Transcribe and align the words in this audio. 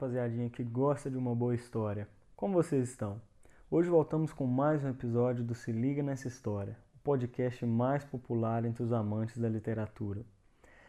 Rapaziadinha 0.00 0.48
que 0.48 0.64
gosta 0.64 1.10
de 1.10 1.18
uma 1.18 1.34
boa 1.34 1.54
história. 1.54 2.08
Como 2.34 2.54
vocês 2.54 2.88
estão? 2.88 3.20
Hoje 3.70 3.90
voltamos 3.90 4.32
com 4.32 4.46
mais 4.46 4.82
um 4.82 4.88
episódio 4.88 5.44
do 5.44 5.54
Se 5.54 5.70
Liga 5.70 6.02
Nessa 6.02 6.26
História, 6.26 6.74
o 6.96 6.98
podcast 7.00 7.66
mais 7.66 8.02
popular 8.02 8.64
entre 8.64 8.82
os 8.82 8.94
amantes 8.94 9.36
da 9.36 9.46
literatura. 9.46 10.22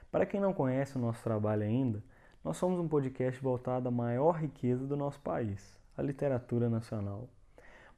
Para 0.10 0.26
quem 0.26 0.40
não 0.40 0.54
conhece 0.54 0.96
o 0.96 1.02
nosso 1.02 1.22
trabalho 1.22 1.64
ainda, 1.64 2.02
nós 2.42 2.56
somos 2.56 2.80
um 2.80 2.88
podcast 2.88 3.42
voltado 3.44 3.90
à 3.90 3.92
maior 3.92 4.38
riqueza 4.38 4.88
do 4.88 4.96
nosso 4.96 5.20
país, 5.20 5.78
a 5.98 6.02
literatura 6.02 6.70
nacional. 6.70 7.28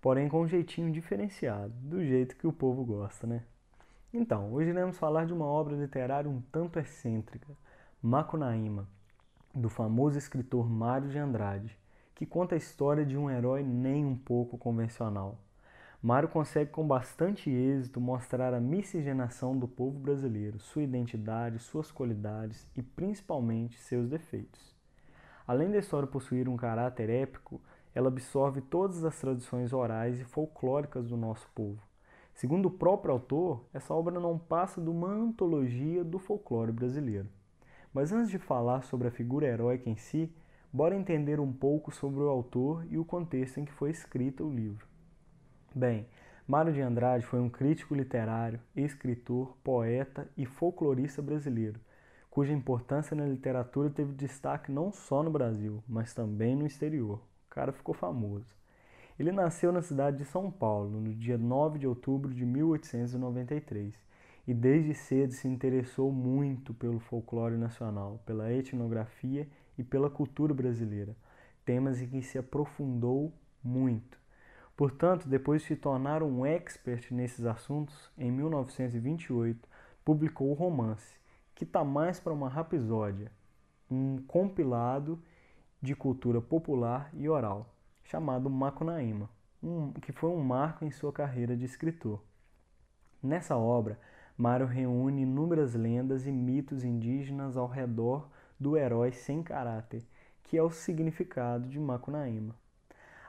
Porém 0.01 0.27
com 0.27 0.41
um 0.41 0.47
jeitinho 0.47 0.91
diferenciado, 0.91 1.75
do 1.75 2.03
jeito 2.03 2.35
que 2.35 2.47
o 2.47 2.51
povo 2.51 2.83
gosta, 2.83 3.27
né? 3.27 3.43
Então, 4.11 4.51
hoje 4.51 4.71
iremos 4.71 4.97
falar 4.97 5.27
de 5.27 5.33
uma 5.33 5.45
obra 5.45 5.75
literária 5.75 6.27
um 6.27 6.41
tanto 6.51 6.79
excêntrica, 6.79 7.55
Macunaíma, 8.01 8.87
do 9.53 9.69
famoso 9.69 10.17
escritor 10.17 10.67
Mário 10.67 11.09
de 11.09 11.19
Andrade, 11.19 11.77
que 12.15 12.25
conta 12.25 12.55
a 12.55 12.57
história 12.57 13.05
de 13.05 13.15
um 13.15 13.29
herói 13.29 13.61
nem 13.61 14.03
um 14.03 14.17
pouco 14.17 14.57
convencional. 14.57 15.37
Mário 16.01 16.27
consegue 16.27 16.71
com 16.71 16.85
bastante 16.85 17.49
êxito 17.49 18.01
mostrar 18.01 18.53
a 18.53 18.59
miscigenação 18.59 19.57
do 19.57 19.67
povo 19.67 19.99
brasileiro, 19.99 20.59
sua 20.59 20.81
identidade, 20.81 21.59
suas 21.59 21.91
qualidades 21.91 22.67
e 22.75 22.81
principalmente 22.81 23.79
seus 23.79 24.09
defeitos. 24.09 24.75
Além 25.47 25.69
da 25.69 25.77
história 25.77 26.07
possuir 26.07 26.49
um 26.49 26.57
caráter 26.57 27.09
épico, 27.09 27.61
ela 27.93 28.07
absorve 28.07 28.59
todas 28.59 29.05
as 29.05 29.19
tradições 29.19 29.71
orais 29.71 30.19
e 30.19 30.23
folclóricas 30.23 31.07
do 31.07 31.15
nosso 31.15 31.47
povo. 31.53 31.79
Segundo 32.33 32.65
o 32.65 32.71
próprio 32.71 33.13
autor, 33.13 33.63
essa 33.71 33.93
obra 33.93 34.19
não 34.19 34.37
passa 34.37 34.81
de 34.81 34.89
uma 34.89 35.09
antologia 35.09 36.03
do 36.03 36.17
folclore 36.17 36.71
brasileiro. 36.71 37.29
Mas 37.93 38.11
antes 38.11 38.31
de 38.31 38.39
falar 38.39 38.81
sobre 38.81 39.07
a 39.07 39.11
figura 39.11 39.45
heróica 39.45 39.89
em 39.89 39.95
si, 39.95 40.33
bora 40.71 40.95
entender 40.95 41.39
um 41.39 41.53
pouco 41.53 41.91
sobre 41.91 42.21
o 42.21 42.27
autor 42.27 42.85
e 42.89 42.97
o 42.97 43.05
contexto 43.05 43.59
em 43.59 43.65
que 43.65 43.71
foi 43.71 43.91
escrito 43.91 44.43
o 44.43 44.53
livro. 44.53 44.87
Bem, 45.75 46.07
Mário 46.47 46.73
de 46.73 46.81
Andrade 46.81 47.25
foi 47.25 47.39
um 47.39 47.49
crítico 47.49 47.93
literário, 47.93 48.59
escritor, 48.75 49.55
poeta 49.63 50.27
e 50.35 50.45
folclorista 50.45 51.21
brasileiro, 51.21 51.79
cuja 52.31 52.51
importância 52.51 53.15
na 53.15 53.27
literatura 53.27 53.91
teve 53.91 54.11
destaque 54.13 54.71
não 54.71 54.91
só 54.91 55.21
no 55.21 55.29
Brasil, 55.29 55.83
mas 55.87 56.13
também 56.15 56.55
no 56.55 56.65
exterior. 56.65 57.19
O 57.45 57.49
cara 57.49 57.71
ficou 57.71 57.93
famoso. 57.93 58.55
Ele 59.19 59.31
nasceu 59.31 59.71
na 59.71 59.83
cidade 59.83 60.17
de 60.17 60.25
São 60.25 60.49
Paulo 60.49 60.89
no 60.99 61.13
dia 61.13 61.37
9 61.37 61.77
de 61.77 61.87
outubro 61.87 62.33
de 62.33 62.43
1893 62.43 63.93
e 64.47 64.53
desde 64.53 64.93
cedo 64.93 65.31
se 65.31 65.47
interessou 65.47 66.11
muito 66.11 66.73
pelo 66.73 66.99
folclore 66.99 67.57
nacional, 67.57 68.21
pela 68.25 68.51
etnografia 68.51 69.47
e 69.77 69.83
pela 69.83 70.09
cultura 70.09 70.53
brasileira, 70.53 71.15
temas 71.65 72.01
em 72.01 72.07
que 72.07 72.21
se 72.21 72.37
aprofundou 72.37 73.33
muito. 73.63 74.17
Portanto, 74.75 75.29
depois 75.29 75.61
de 75.61 75.69
se 75.69 75.75
tornar 75.75 76.21
um 76.23 76.45
expert 76.45 77.13
nesses 77.13 77.45
assuntos, 77.45 78.11
em 78.17 78.31
1928 78.31 79.67
publicou 80.03 80.49
o 80.49 80.53
romance, 80.53 81.15
que 81.55 81.63
está 81.63 81.83
mais 81.83 82.19
para 82.19 82.33
uma 82.33 82.49
rapisódia, 82.49 83.31
um 83.89 84.17
compilado 84.27 85.21
de 85.81 85.95
cultura 85.95 86.41
popular 86.41 87.09
e 87.13 87.29
oral, 87.29 87.73
chamado 88.03 88.49
Macunaíma, 88.49 89.29
um, 89.61 89.93
que 89.93 90.11
foi 90.11 90.29
um 90.29 90.41
marco 90.41 90.83
em 90.83 90.91
sua 90.91 91.13
carreira 91.13 91.55
de 91.55 91.65
escritor. 91.65 92.21
Nessa 93.21 93.55
obra, 93.55 93.97
Mário 94.37 94.65
reúne 94.65 95.21
inúmeras 95.21 95.75
lendas 95.75 96.25
e 96.25 96.31
mitos 96.31 96.83
indígenas 96.83 97.55
ao 97.55 97.67
redor 97.67 98.29
do 98.59 98.75
herói 98.75 99.11
sem 99.11 99.43
caráter, 99.43 100.03
que 100.43 100.57
é 100.57 100.63
o 100.63 100.71
significado 100.71 101.67
de 101.67 101.79
Macunaíma. 101.79 102.55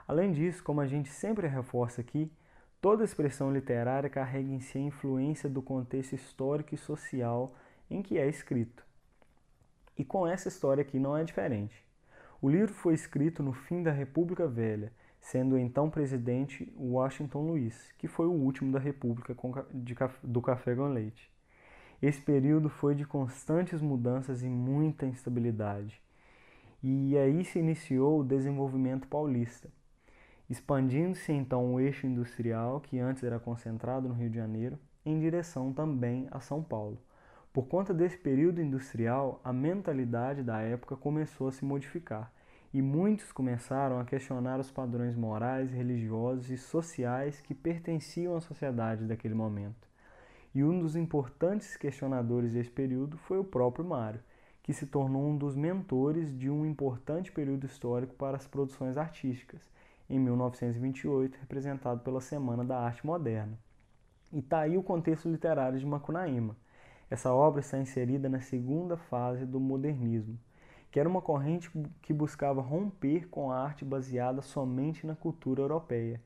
Além 0.08 0.32
disso, 0.32 0.62
como 0.62 0.80
a 0.80 0.86
gente 0.86 1.10
sempre 1.10 1.46
reforça 1.46 2.00
aqui, 2.00 2.30
toda 2.80 3.04
expressão 3.04 3.52
literária 3.52 4.08
carrega 4.08 4.50
em 4.50 4.60
si 4.60 4.78
a 4.78 4.82
influência 4.82 5.48
do 5.48 5.62
contexto 5.62 6.14
histórico 6.14 6.74
e 6.74 6.78
social 6.78 7.54
em 7.90 8.02
que 8.02 8.18
é 8.18 8.26
escrito. 8.26 8.84
E 9.96 10.04
com 10.04 10.26
essa 10.26 10.48
história 10.48 10.82
aqui 10.82 10.98
não 10.98 11.16
é 11.16 11.22
diferente. 11.22 11.84
O 12.40 12.48
livro 12.48 12.74
foi 12.74 12.94
escrito 12.94 13.42
no 13.42 13.52
fim 13.52 13.82
da 13.82 13.92
República 13.92 14.46
Velha 14.46 14.92
sendo 15.24 15.58
então 15.58 15.88
presidente 15.88 16.70
Washington 16.76 17.46
Luiz, 17.46 17.90
que 17.96 18.06
foi 18.06 18.26
o 18.26 18.32
último 18.32 18.70
da 18.70 18.78
República 18.78 19.34
do 20.22 20.42
Café 20.42 20.74
com 20.74 20.86
Leite. 20.86 21.32
Esse 22.02 22.20
período 22.20 22.68
foi 22.68 22.94
de 22.94 23.06
constantes 23.06 23.80
mudanças 23.80 24.42
e 24.42 24.48
muita 24.48 25.06
instabilidade. 25.06 25.98
E 26.82 27.16
aí 27.16 27.42
se 27.42 27.58
iniciou 27.58 28.20
o 28.20 28.24
desenvolvimento 28.24 29.08
paulista, 29.08 29.70
expandindo-se 30.50 31.32
então 31.32 31.72
o 31.72 31.80
eixo 31.80 32.06
industrial, 32.06 32.78
que 32.80 32.98
antes 32.98 33.24
era 33.24 33.40
concentrado 33.40 34.06
no 34.06 34.14
Rio 34.14 34.28
de 34.28 34.36
Janeiro, 34.36 34.78
em 35.06 35.18
direção 35.18 35.72
também 35.72 36.28
a 36.30 36.38
São 36.38 36.62
Paulo. 36.62 36.98
Por 37.50 37.66
conta 37.66 37.94
desse 37.94 38.18
período 38.18 38.60
industrial, 38.60 39.40
a 39.42 39.54
mentalidade 39.54 40.42
da 40.42 40.60
época 40.60 40.98
começou 40.98 41.48
a 41.48 41.52
se 41.52 41.64
modificar 41.64 42.30
e 42.74 42.82
muitos 42.82 43.30
começaram 43.30 44.00
a 44.00 44.04
questionar 44.04 44.58
os 44.58 44.68
padrões 44.68 45.14
morais, 45.14 45.70
religiosos 45.70 46.50
e 46.50 46.58
sociais 46.58 47.40
que 47.40 47.54
pertenciam 47.54 48.36
à 48.36 48.40
sociedade 48.40 49.04
daquele 49.04 49.32
momento. 49.32 49.88
E 50.52 50.64
um 50.64 50.80
dos 50.80 50.96
importantes 50.96 51.76
questionadores 51.76 52.52
desse 52.52 52.72
período 52.72 53.16
foi 53.16 53.38
o 53.38 53.44
próprio 53.44 53.84
Mário, 53.84 54.20
que 54.60 54.72
se 54.72 54.86
tornou 54.86 55.24
um 55.24 55.36
dos 55.36 55.54
mentores 55.54 56.36
de 56.36 56.50
um 56.50 56.66
importante 56.66 57.30
período 57.30 57.64
histórico 57.64 58.16
para 58.16 58.36
as 58.36 58.46
produções 58.48 58.96
artísticas, 58.96 59.62
em 60.10 60.18
1928, 60.18 61.38
representado 61.38 62.00
pela 62.00 62.20
Semana 62.20 62.64
da 62.64 62.80
Arte 62.80 63.06
Moderna. 63.06 63.56
E 64.32 64.40
está 64.40 64.58
aí 64.58 64.76
o 64.76 64.82
contexto 64.82 65.28
literário 65.28 65.78
de 65.78 65.86
Macunaíma. 65.86 66.56
Essa 67.08 67.32
obra 67.32 67.60
está 67.60 67.78
inserida 67.78 68.28
na 68.28 68.40
segunda 68.40 68.96
fase 68.96 69.46
do 69.46 69.60
modernismo, 69.60 70.36
que 70.94 71.00
era 71.00 71.08
uma 71.08 71.20
corrente 71.20 71.68
que 72.00 72.12
buscava 72.12 72.60
romper 72.60 73.26
com 73.28 73.50
a 73.50 73.58
arte 73.58 73.84
baseada 73.84 74.40
somente 74.40 75.04
na 75.04 75.16
cultura 75.16 75.60
europeia. 75.60 76.22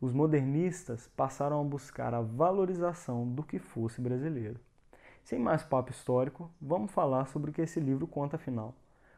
Os 0.00 0.12
modernistas 0.12 1.08
passaram 1.16 1.60
a 1.60 1.64
buscar 1.64 2.14
a 2.14 2.20
valorização 2.20 3.28
do 3.28 3.42
que 3.42 3.58
fosse 3.58 4.00
brasileiro. 4.00 4.60
Sem 5.24 5.40
mais 5.40 5.64
papo 5.64 5.90
histórico, 5.90 6.48
vamos 6.60 6.92
falar 6.92 7.26
sobre 7.26 7.50
o 7.50 7.52
que 7.52 7.62
esse 7.62 7.80
livro 7.80 8.06
conta 8.06 8.36
afinal. 8.36 8.76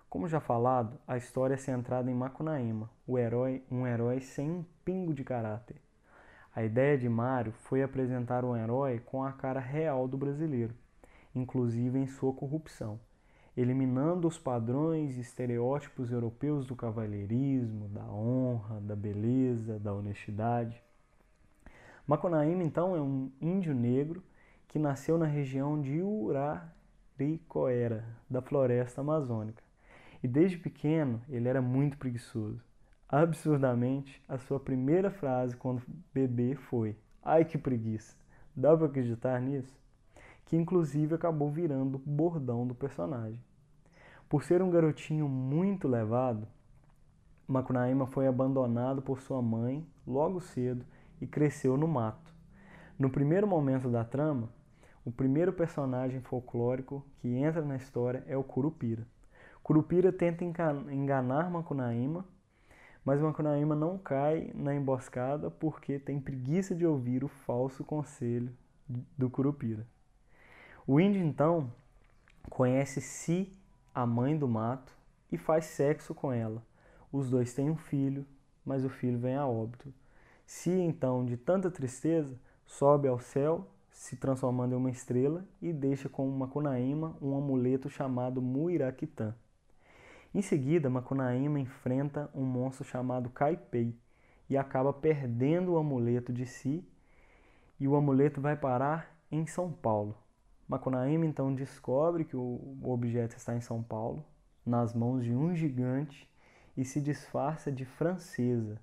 Como 0.09 0.27
já 0.27 0.41
falado, 0.41 0.99
a 1.07 1.19
história 1.19 1.53
é 1.53 1.59
centrada 1.59 2.11
em 2.11 2.15
Macunaíma, 2.15 2.89
o 3.07 3.19
herói, 3.19 3.63
um 3.71 3.87
herói 3.87 4.23
sem 4.23 4.51
um 4.51 4.65
pingo 4.83 5.13
de 5.13 5.23
caráter. 5.23 5.77
A 6.55 6.65
ideia 6.65 6.97
de 6.97 7.11
Mário 7.11 7.53
foi 7.53 7.83
apresentar 7.83 8.43
um 8.43 8.57
herói 8.57 9.01
com 9.01 9.23
a 9.23 9.33
cara 9.33 9.61
real 9.61 10.09
do 10.09 10.17
brasileiro, 10.17 10.75
inclusive 11.35 11.99
em 11.99 12.07
sua 12.07 12.33
corrupção 12.33 12.99
eliminando 13.57 14.29
os 14.29 14.39
padrões 14.39 15.17
e 15.17 15.21
estereótipos 15.21 16.13
europeus 16.13 16.67
do 16.67 16.77
cavalheirismo, 16.77 17.89
da 17.89 18.05
honra, 18.05 18.79
da 18.83 18.95
beleza, 18.95 19.79
da 19.79 19.95
honestidade. 19.95 20.79
Macunaíma, 22.07 22.63
então, 22.63 22.95
é 22.95 23.01
um 23.01 23.33
índio 23.41 23.75
negro 23.75 24.23
que 24.69 24.79
nasceu 24.79 25.17
na 25.17 25.25
região 25.25 25.81
de 25.81 26.03
Uraricoera, 26.03 28.05
da 28.29 28.43
floresta 28.43 29.01
amazônica. 29.01 29.65
E 30.23 30.29
desde 30.29 30.59
pequeno 30.59 31.23
ele 31.29 31.49
era 31.49 31.63
muito 31.63 31.97
preguiçoso. 31.97 32.63
Absurdamente, 33.09 34.23
a 34.29 34.37
sua 34.37 34.61
primeira 34.61 35.11
frase 35.11 35.57
quando 35.57 35.83
bebê 36.13 36.57
foi: 36.57 36.95
Ai 37.23 37.45
que 37.45 37.57
preguiça! 37.57 38.17
Dá 38.55 38.77
para 38.77 38.87
acreditar 38.87 39.41
nisso? 39.41 39.75
que 40.47 40.57
inclusive 40.57 41.15
acabou 41.15 41.51
virando 41.51 41.99
bordão 41.99 42.67
do 42.67 42.75
personagem. 42.75 43.41
Por 44.29 44.43
ser 44.43 44.61
um 44.61 44.71
garotinho 44.71 45.29
muito 45.29 45.87
levado, 45.87 46.49
Macunaíma 47.47 48.09
foi 48.09 48.27
abandonado 48.27 49.01
por 49.01 49.21
sua 49.21 49.41
mãe 49.41 49.87
logo 50.05 50.41
cedo 50.41 50.85
e 51.21 51.27
cresceu 51.29 51.77
no 51.77 51.87
mato. 51.87 52.35
No 52.99 53.09
primeiro 53.09 53.47
momento 53.47 53.89
da 53.89 54.05
trama, 54.05 54.49
o 55.05 55.13
primeiro 55.13 55.53
personagem 55.53 56.21
folclórico 56.21 57.07
que 57.19 57.29
entra 57.29 57.63
na 57.63 57.77
história 57.77 58.25
é 58.27 58.37
o 58.37 58.43
Curupira. 58.43 59.07
Curupira 59.63 60.13
tenta 60.13 60.45
enganar 60.45 61.49
Macunaíma, 61.49 62.25
mas 63.05 63.21
Macunaíma 63.21 63.77
não 63.77 63.97
cai 63.97 64.51
na 64.53 64.75
emboscada 64.75 65.53
porque 65.53 66.01
tem 66.01 66.19
preguiça 66.19 66.75
de 66.75 66.85
ouvir 66.85 67.23
o 67.23 67.29
falso 67.29 67.85
conselho 67.85 68.53
do 69.17 69.31
Curupira. 69.31 69.87
O 70.85 70.99
índio 70.99 71.23
então 71.23 71.73
conhece 72.51 73.01
Si, 73.01 73.53
a 73.97 74.05
mãe 74.05 74.37
do 74.37 74.47
mato, 74.47 74.95
e 75.33 75.39
faz 75.39 75.65
sexo 75.65 76.15
com 76.15 76.31
ela. 76.31 76.63
Os 77.11 77.31
dois 77.31 77.55
têm 77.55 77.71
um 77.71 77.77
filho, 77.79 78.27
mas 78.63 78.85
o 78.85 78.91
filho 78.91 79.19
vem 79.19 79.37
a 79.37 79.47
óbito. 79.47 79.91
Si 80.45 80.71
então, 80.71 81.25
de 81.25 81.35
tanta 81.39 81.71
tristeza, 81.71 82.39
sobe 82.67 83.09
ao 83.09 83.19
céu, 83.19 83.67
se 83.91 84.15
transformando 84.15 84.75
em 84.75 84.77
uma 84.77 84.91
estrela 84.91 85.47
e 85.63 85.73
deixa 85.73 86.11
com 86.11 86.29
uma 86.29 86.47
cunaíma 86.47 87.17
um 87.23 87.35
amuleto 87.39 87.89
chamado 87.89 88.43
Muiraquitã. 88.43 89.35
Em 90.35 90.43
seguida, 90.43 90.91
Macunaíma 90.91 91.59
enfrenta 91.59 92.31
um 92.35 92.45
monstro 92.45 92.85
chamado 92.85 93.31
Caipei 93.31 93.99
e 94.51 94.59
acaba 94.59 94.93
perdendo 94.93 95.73
o 95.73 95.79
amuleto 95.79 96.35
de 96.35 96.45
si 96.45 96.87
e 97.81 97.89
o 97.89 97.97
amuleto 97.97 98.43
vai 98.43 98.57
parar 98.57 99.17
em 99.33 99.47
São 99.47 99.73
Paulo. 99.73 100.15
Macunaíma 100.69 101.25
então 101.25 101.55
descobre 101.55 102.25
que 102.25 102.37
o 102.37 102.79
objeto 102.83 103.37
está 103.37 103.55
em 103.55 103.61
São 103.61 103.83
Paulo, 103.83 104.25
nas 104.65 104.93
mãos 104.93 105.25
de 105.25 105.33
um 105.33 105.55
gigante 105.55 106.29
e 106.77 106.85
se 106.85 107.01
disfarça 107.01 107.71
de 107.71 107.85
francesa, 107.85 108.81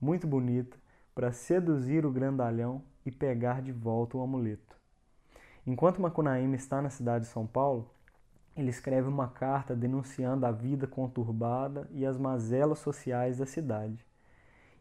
muito 0.00 0.26
bonita, 0.26 0.78
para 1.14 1.32
seduzir 1.32 2.06
o 2.06 2.12
grandalhão 2.12 2.82
e 3.04 3.10
pegar 3.10 3.60
de 3.60 3.72
volta 3.72 4.16
o 4.16 4.22
amuleto. 4.22 4.76
Enquanto 5.66 6.00
Macunaíma 6.00 6.54
está 6.54 6.80
na 6.80 6.90
cidade 6.90 7.24
de 7.24 7.30
São 7.30 7.46
Paulo, 7.46 7.90
ele 8.56 8.70
escreve 8.70 9.08
uma 9.08 9.28
carta 9.28 9.74
denunciando 9.74 10.46
a 10.46 10.52
vida 10.52 10.86
conturbada 10.86 11.88
e 11.92 12.06
as 12.06 12.16
mazelas 12.16 12.78
sociais 12.78 13.38
da 13.38 13.46
cidade. 13.46 14.04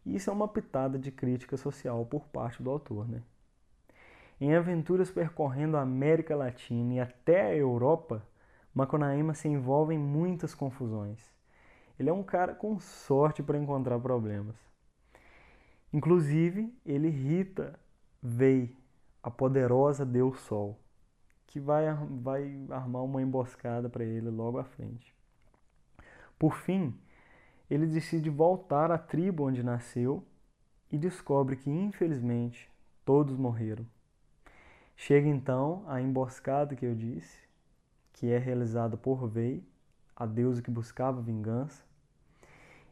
Isso 0.06 0.30
é 0.30 0.34
uma 0.34 0.48
pitada 0.48 0.98
de 0.98 1.12
crítica 1.12 1.58
social 1.58 2.06
por 2.06 2.28
parte 2.28 2.64
do 2.64 2.70
autor. 2.70 3.08
Né? 3.08 3.22
Em 4.40 4.56
aventuras 4.56 5.12
percorrendo 5.12 5.78
a 5.78 5.82
América 5.82 6.36
Latina 6.36 6.94
e 6.94 7.00
até 7.00 7.48
a 7.48 7.56
Europa, 7.56 8.26
Macunaíma 8.74 9.34
se 9.34 9.48
envolve 9.48 9.94
em 9.94 9.98
muitas 9.98 10.56
confusões. 10.56 11.20
Ele 12.00 12.10
é 12.10 12.14
um 12.14 12.24
cara 12.24 12.56
com 12.56 12.80
sorte 12.80 13.44
para 13.44 13.58
encontrar 13.58 14.00
problemas. 14.00 14.56
Inclusive, 15.92 16.74
ele 16.86 17.08
irrita 17.08 17.78
Vei, 18.22 18.76
a 19.24 19.30
poderosa 19.30 20.06
Deus 20.06 20.40
Sol 20.42 20.80
que 21.50 21.60
vai, 21.60 21.86
vai 22.22 22.68
armar 22.70 23.04
uma 23.04 23.22
emboscada 23.24 23.90
para 23.90 24.04
ele 24.04 24.30
logo 24.30 24.60
à 24.60 24.64
frente. 24.64 25.16
Por 26.38 26.56
fim, 26.56 26.96
ele 27.68 27.88
decide 27.88 28.30
voltar 28.30 28.92
à 28.92 29.00
tribo 29.00 29.48
onde 29.48 29.64
nasceu 29.64 30.24
e 30.92 30.98
descobre 30.98 31.56
que, 31.56 31.70
infelizmente, 31.70 32.70
todos 33.04 33.36
morreram. 33.36 33.86
Chega 35.01 35.30
então 35.30 35.86
a 35.88 36.01
emboscada 36.01 36.75
que 36.75 36.86
eu 36.86 36.94
disse, 36.94 37.42
que 38.12 38.30
é 38.30 38.38
realizada 38.38 38.98
por 38.98 39.30
Vei, 39.30 39.63
a 40.13 40.25
deusa 40.25 40.62
que 40.62 40.69
buscava 40.69 41.22
vingança, 41.22 41.86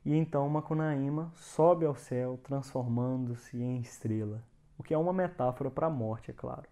e 0.06 0.16
então 0.16 0.48
Macunaíma 0.48 1.30
sobe 1.36 1.86
ao 1.86 1.94
céu, 1.96 2.40
transformando-se 2.42 3.62
em 3.62 3.82
estrela, 3.82 4.42
o 4.78 4.84
que 4.84 4.94
é 4.94 4.98
uma 4.98 5.12
metáfora 5.12 5.70
para 5.70 5.88
a 5.88 5.90
morte, 5.90 6.32
é 6.32 6.34
claro. 6.34 6.64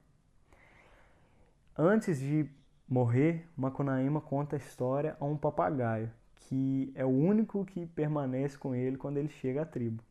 Antes 1.77 2.17
de 2.17 2.49
morrer, 2.87 3.45
Macunaíma 3.57 4.21
conta 4.21 4.55
a 4.55 4.57
história 4.57 5.17
a 5.19 5.25
um 5.25 5.35
papagaio, 5.35 6.09
que 6.47 6.93
é 6.95 7.03
o 7.03 7.09
único 7.09 7.65
que 7.65 7.85
permanece 7.85 8.57
com 8.57 8.73
ele 8.73 8.95
quando 8.95 9.17
ele 9.17 9.27
chega 9.27 9.63
à 9.63 9.65
tribo. 9.65 10.01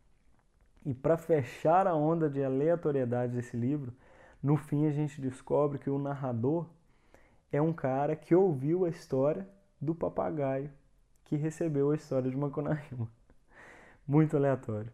E 0.85 0.93
para 0.93 1.17
fechar 1.17 1.87
a 1.87 1.95
onda 1.95 2.29
de 2.29 2.45
aleatoriedade 2.45 3.33
desse 3.33 3.57
livro, 3.57 3.91
no 4.45 4.59
fim 4.59 4.87
a 4.87 4.91
gente 4.91 5.23
descobre 5.23 5.79
que 5.79 5.89
o 5.89 5.99
narrador 5.99 6.67
é 7.51 7.63
um 7.63 7.73
cara 7.73 8.15
que 8.15 8.35
ouviu 8.35 8.85
a 8.85 8.91
história 8.91 9.49
do 9.81 9.95
papagaio 9.95 10.71
que 11.25 11.35
recebeu 11.35 11.91
a 11.91 11.95
história 11.95 12.31
de 12.31 12.37
Macunaíma. 12.37 13.09
Muito 14.07 14.37
aleatório. 14.37 14.93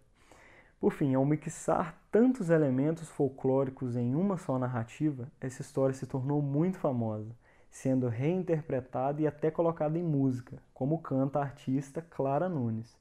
Por 0.78 0.92
fim, 0.92 1.14
ao 1.14 1.24
mixar 1.24 2.00
tantos 2.12 2.48
elementos 2.48 3.08
folclóricos 3.08 3.96
em 3.96 4.14
uma 4.14 4.38
só 4.38 4.56
narrativa, 4.56 5.26
essa 5.40 5.62
história 5.62 5.94
se 5.94 6.06
tornou 6.06 6.40
muito 6.40 6.78
famosa, 6.78 7.36
sendo 7.68 8.06
reinterpretada 8.06 9.20
e 9.20 9.26
até 9.26 9.50
colocada 9.50 9.98
em 9.98 10.02
música, 10.04 10.62
como 10.72 11.02
canta 11.02 11.40
a 11.40 11.42
artista 11.42 12.00
Clara 12.00 12.48
Nunes. 12.48 12.96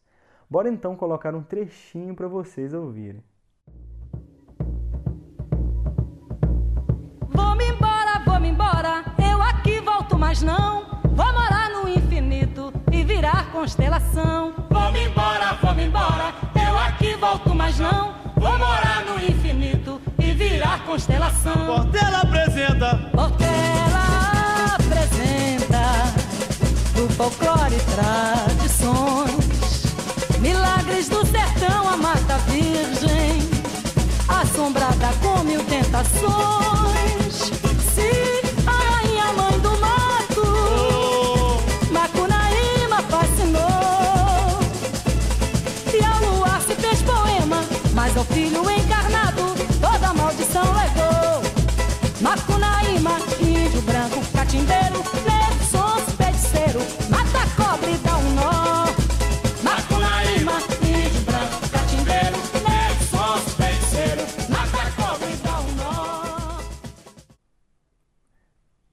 Bora 0.50 0.68
então 0.68 0.96
colocar 0.96 1.36
um 1.36 1.44
trechinho 1.44 2.16
para 2.16 2.28
vocês 2.28 2.74
ouvirem. 2.74 3.24
Aqui 10.30 10.30
mais 10.30 10.44
não. 10.44 10.84
Vou 11.16 11.34
morar 11.34 11.70
no 11.70 11.90
infinito 11.90 12.72
e 12.92 13.04
virar 13.04 13.52
constelação. 13.52 14.54
Vou-me 14.70 15.06
embora, 15.06 15.58
vou-me 15.60 15.86
embora 15.86 16.34
volto 17.20 17.56
mais 17.56 17.80
não. 17.80 18.14
Vou 18.36 18.58
morar 18.58 19.04
no 19.06 19.16
infinito 19.24 20.00
e 20.20 20.32
virar 20.32 20.86
constelação. 20.86 21.66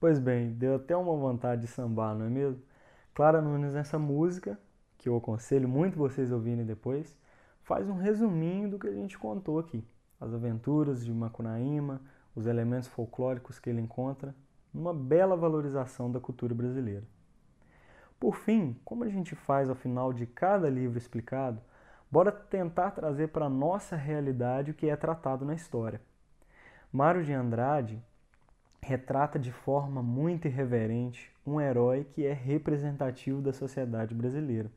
Pois 0.07 0.19
bem, 0.19 0.53
deu 0.53 0.77
até 0.77 0.95
uma 0.95 1.17
vontade 1.17 1.63
de 1.63 1.67
sambar, 1.67 2.15
não 2.15 2.27
é 2.27 2.29
mesmo? 2.29 2.63
Clara 3.13 3.41
Nunes 3.41 3.73
nessa 3.73 3.99
música, 3.99 4.57
que 4.97 5.09
eu 5.09 5.17
aconselho 5.17 5.67
muito 5.67 5.97
vocês 5.97 6.31
ouvirem 6.31 6.65
depois, 6.65 7.13
faz 7.61 7.89
um 7.89 7.97
resuminho 7.97 8.69
do 8.69 8.79
que 8.79 8.87
a 8.87 8.93
gente 8.93 9.17
contou 9.17 9.59
aqui. 9.59 9.85
As 10.17 10.33
aventuras 10.33 11.03
de 11.03 11.13
Macunaíma, 11.13 11.99
os 12.33 12.47
elementos 12.47 12.87
folclóricos 12.87 13.59
que 13.59 13.69
ele 13.69 13.81
encontra, 13.81 14.33
numa 14.73 14.93
bela 14.93 15.35
valorização 15.35 16.09
da 16.09 16.21
cultura 16.21 16.55
brasileira. 16.55 17.03
Por 18.17 18.37
fim, 18.37 18.79
como 18.85 19.03
a 19.03 19.09
gente 19.09 19.35
faz 19.35 19.67
ao 19.67 19.75
final 19.75 20.13
de 20.13 20.25
cada 20.25 20.69
livro 20.69 20.97
explicado, 20.97 21.61
bora 22.09 22.31
tentar 22.31 22.91
trazer 22.91 23.27
para 23.27 23.47
a 23.47 23.49
nossa 23.49 23.97
realidade 23.97 24.71
o 24.71 24.73
que 24.73 24.87
é 24.87 24.95
tratado 24.95 25.43
na 25.43 25.53
história. 25.53 25.99
Mário 26.93 27.25
de 27.25 27.33
Andrade 27.33 28.01
retrata 28.81 29.37
de 29.37 29.51
forma 29.51 30.01
muito 30.01 30.47
irreverente 30.47 31.31
um 31.45 31.59
herói 31.59 32.03
que 32.03 32.25
é 32.25 32.33
representativo 32.33 33.41
da 33.41 33.53
sociedade 33.53 34.13
brasileira 34.13 34.71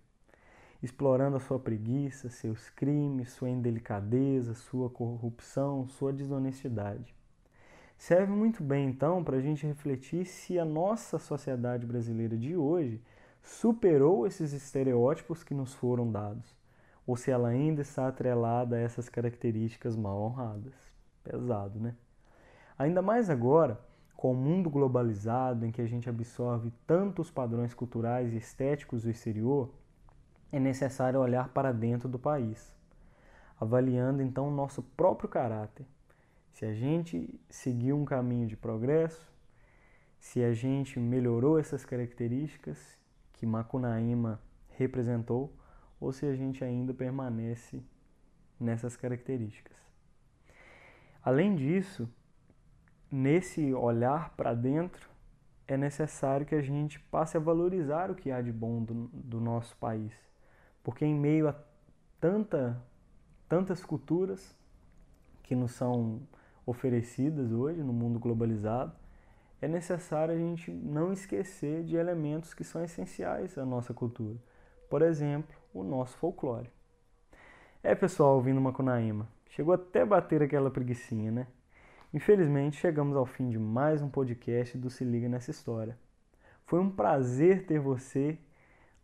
explorando 0.82 1.36
a 1.36 1.40
sua 1.40 1.58
preguiça, 1.58 2.30
seus 2.30 2.70
crimes, 2.70 3.30
sua 3.32 3.50
indelicadeza, 3.50 4.54
sua 4.54 4.88
corrupção, 4.88 5.86
sua 5.88 6.12
desonestidade. 6.12 7.14
Serve 7.98 8.32
muito 8.32 8.62
bem, 8.62 8.88
então, 8.88 9.22
para 9.22 9.36
a 9.36 9.40
gente 9.40 9.66
refletir 9.66 10.24
se 10.24 10.58
a 10.58 10.64
nossa 10.64 11.18
sociedade 11.18 11.86
brasileira 11.86 12.36
de 12.36 12.56
hoje 12.56 13.02
superou 13.42 14.26
esses 14.26 14.54
estereótipos 14.54 15.44
que 15.44 15.52
nos 15.52 15.74
foram 15.74 16.10
dados, 16.10 16.56
ou 17.06 17.14
se 17.14 17.30
ela 17.30 17.48
ainda 17.48 17.82
está 17.82 18.08
atrelada 18.08 18.76
a 18.76 18.80
essas 18.80 19.08
características 19.08 19.96
mal 19.96 20.18
honradas. 20.22 20.72
Pesado, 21.22 21.78
né? 21.78 21.94
Ainda 22.78 23.02
mais 23.02 23.28
agora, 23.28 23.78
com 24.20 24.32
o 24.32 24.36
mundo 24.36 24.68
globalizado 24.68 25.64
em 25.64 25.72
que 25.72 25.80
a 25.80 25.86
gente 25.86 26.06
absorve 26.06 26.70
tantos 26.86 27.30
padrões 27.30 27.72
culturais 27.72 28.34
e 28.34 28.36
estéticos 28.36 29.04
do 29.04 29.10
exterior, 29.10 29.72
é 30.52 30.60
necessário 30.60 31.18
olhar 31.18 31.48
para 31.48 31.72
dentro 31.72 32.06
do 32.06 32.18
país, 32.18 32.70
avaliando 33.58 34.20
então 34.20 34.46
o 34.46 34.50
nosso 34.54 34.82
próprio 34.82 35.26
caráter. 35.26 35.86
Se 36.52 36.66
a 36.66 36.74
gente 36.74 37.40
seguiu 37.48 37.96
um 37.96 38.04
caminho 38.04 38.46
de 38.46 38.58
progresso, 38.58 39.26
se 40.18 40.44
a 40.44 40.52
gente 40.52 41.00
melhorou 41.00 41.58
essas 41.58 41.86
características 41.86 42.98
que 43.32 43.46
Macunaíma 43.46 44.38
representou, 44.68 45.50
ou 45.98 46.12
se 46.12 46.26
a 46.26 46.34
gente 46.34 46.62
ainda 46.62 46.92
permanece 46.92 47.82
nessas 48.60 48.98
características. 48.98 49.78
Além 51.24 51.56
disso, 51.56 52.06
nesse 53.10 53.72
olhar 53.74 54.34
para 54.36 54.54
dentro, 54.54 55.08
é 55.66 55.76
necessário 55.76 56.46
que 56.46 56.54
a 56.54 56.62
gente 56.62 56.98
passe 56.98 57.36
a 57.36 57.40
valorizar 57.40 58.10
o 58.10 58.14
que 58.14 58.30
há 58.30 58.40
de 58.40 58.52
bom 58.52 58.82
do, 58.82 59.08
do 59.12 59.40
nosso 59.40 59.76
país 59.76 60.12
porque 60.82 61.04
em 61.04 61.14
meio 61.14 61.48
a 61.48 61.54
tanta, 62.20 62.82
tantas 63.48 63.84
culturas 63.84 64.56
que 65.42 65.54
nos 65.54 65.72
são 65.72 66.20
oferecidas 66.64 67.52
hoje 67.52 67.82
no 67.82 67.92
mundo 67.92 68.18
globalizado, 68.18 68.92
é 69.60 69.68
necessário 69.68 70.34
a 70.34 70.38
gente 70.38 70.70
não 70.70 71.12
esquecer 71.12 71.84
de 71.84 71.96
elementos 71.96 72.54
que 72.54 72.64
são 72.64 72.82
essenciais 72.82 73.58
à 73.58 73.64
nossa 73.64 73.92
cultura. 73.92 74.38
Por 74.88 75.02
exemplo, 75.02 75.54
o 75.74 75.82
nosso 75.82 76.16
folclore. 76.16 76.70
É, 77.82 77.94
pessoal, 77.94 78.36
ouvindo 78.36 78.60
Macunaíma, 78.60 79.28
chegou 79.50 79.74
até 79.74 80.04
bater 80.04 80.42
aquela 80.42 80.70
preguiçinha, 80.70 81.30
né? 81.30 81.46
Infelizmente, 82.12 82.76
chegamos 82.76 83.16
ao 83.16 83.24
fim 83.24 83.48
de 83.48 83.58
mais 83.58 84.02
um 84.02 84.08
podcast 84.08 84.76
do 84.76 84.90
Se 84.90 85.04
Liga 85.04 85.28
Nessa 85.28 85.52
História. 85.52 85.96
Foi 86.66 86.80
um 86.80 86.90
prazer 86.90 87.66
ter 87.66 87.78
você 87.78 88.36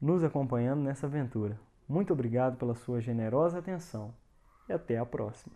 nos 0.01 0.25
acompanhando 0.25 0.83
nessa 0.83 1.07
aventura. 1.07 1.57
Muito 1.89 2.13
obrigado 2.13 2.57
pela 2.57 2.75
sua 2.75 3.01
generosa 3.01 3.61
atenção 3.61 4.13
e 4.69 4.73
até 4.73 4.99
a 4.99 5.07
próxima. 5.07 5.55